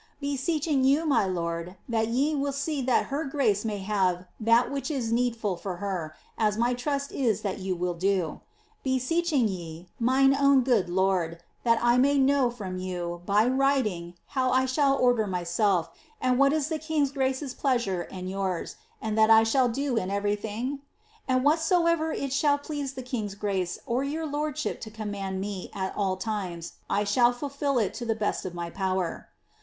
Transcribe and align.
BeseccLing 0.19 0.83
you, 0.83 1.05
my 1.05 1.27
lord, 1.27 1.75
that 1.87 2.07
ye 2.07 2.33
will 2.33 2.51
see 2.51 2.81
that 2.81 3.05
her 3.13 3.23
grace 3.23 3.63
may 3.63 3.77
have 3.77 4.25
that 4.39 4.71
which 4.71 4.89
is 4.89 5.11
needful 5.11 5.55
Ibr 5.63 5.77
her, 5.77 6.15
as 6.39 6.57
my 6.57 6.73
trust 6.73 7.11
is 7.11 7.41
that 7.41 7.59
ye 7.59 7.71
will 7.71 7.93
do. 7.93 8.41
Beseeching 8.81 9.47
ye, 9.47 9.89
mine 9.99 10.35
own 10.35 10.61
good 10.63 10.89
lord, 10.89 11.43
that 11.63 11.77
I 11.83 11.99
may 11.99 12.17
know 12.17 12.49
from 12.49 12.79
you, 12.79 13.21
by 13.27 13.45
writing, 13.45 14.15
how 14.29 14.49
I 14.49 14.65
shall 14.65 14.95
order 14.97 15.27
myself, 15.27 15.91
and 16.19 16.39
what 16.39 16.51
is 16.51 16.69
the 16.69 16.79
king's 16.79 17.11
grace's 17.11 17.53
pleasure 17.53 18.07
and 18.11 18.27
yours; 18.27 18.77
and 19.03 19.15
that 19.19 19.29
I 19.29 19.43
shall 19.43 19.69
do 19.69 19.97
in 19.97 20.09
everything 20.09 20.79
f 20.79 20.79
And 21.27 21.43
whatsomever 21.45 22.11
it 22.11 22.33
shall 22.33 22.57
please 22.57 22.93
the 22.93 23.03
king's 23.03 23.35
grace 23.35 23.77
or 23.85 24.03
your 24.03 24.25
lordship 24.25 24.81
to 24.81 24.89
command 24.89 25.39
me 25.39 25.69
at 25.75 25.95
all 25.95 26.17
times, 26.17 26.71
I 26.89 27.03
shall 27.03 27.31
fulfil 27.31 27.77
it 27.77 27.93
to 27.93 28.05
the 28.07 28.15
best 28.15 28.45
of 28.45 28.55
my 28.55 28.71
power. 28.71 29.27